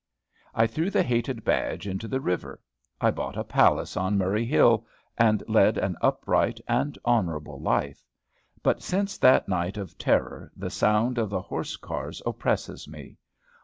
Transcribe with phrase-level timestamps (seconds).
[0.55, 2.59] I threw the hated badge into the river.
[2.99, 8.03] I bought a palace on Murray Hill, and led an upright and honorable life.
[8.63, 13.19] But since that night of terror the sound of the horse cars oppresses me.